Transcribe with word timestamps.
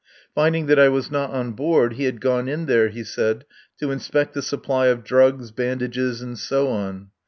Finding 0.33 0.65
that 0.65 0.79
I 0.79 0.89
was 0.89 1.11
not 1.11 1.29
on 1.29 1.51
board 1.51 1.93
he 1.93 2.05
had 2.05 2.21
gone 2.21 2.49
in 2.49 2.65
there, 2.65 2.89
he 2.89 3.03
said, 3.03 3.45
to 3.77 3.91
inspect 3.91 4.33
the 4.33 4.41
supply 4.41 4.87
of 4.87 5.03
drugs, 5.03 5.51
bandages, 5.51 6.23
and 6.23 6.39
so 6.39 6.69
on. 6.69 7.11